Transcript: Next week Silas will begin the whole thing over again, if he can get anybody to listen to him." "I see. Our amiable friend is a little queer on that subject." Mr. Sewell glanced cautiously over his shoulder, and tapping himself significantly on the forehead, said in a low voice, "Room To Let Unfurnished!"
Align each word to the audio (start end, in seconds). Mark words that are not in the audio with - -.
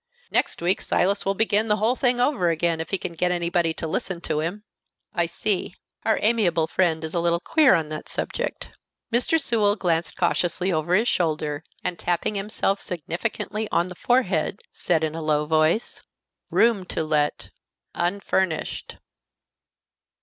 Next 0.31 0.63
week 0.63 0.81
Silas 0.81 1.25
will 1.25 1.35
begin 1.35 1.67
the 1.67 1.75
whole 1.75 1.95
thing 1.95 2.19
over 2.19 2.49
again, 2.49 2.81
if 2.81 2.89
he 2.89 2.97
can 2.97 3.13
get 3.13 3.29
anybody 3.29 3.71
to 3.75 3.85
listen 3.87 4.19
to 4.21 4.39
him." 4.39 4.63
"I 5.13 5.27
see. 5.27 5.75
Our 6.05 6.17
amiable 6.23 6.65
friend 6.65 7.03
is 7.03 7.13
a 7.13 7.19
little 7.19 7.39
queer 7.39 7.75
on 7.75 7.89
that 7.89 8.09
subject." 8.09 8.69
Mr. 9.13 9.39
Sewell 9.39 9.75
glanced 9.75 10.17
cautiously 10.17 10.73
over 10.73 10.95
his 10.95 11.07
shoulder, 11.07 11.63
and 11.83 11.99
tapping 11.99 12.33
himself 12.33 12.81
significantly 12.81 13.67
on 13.71 13.89
the 13.89 13.93
forehead, 13.95 14.61
said 14.73 15.03
in 15.03 15.13
a 15.13 15.21
low 15.21 15.45
voice, 15.45 16.01
"Room 16.49 16.83
To 16.85 17.03
Let 17.03 17.51
Unfurnished!" 17.93 18.95